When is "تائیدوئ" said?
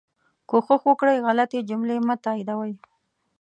2.23-2.73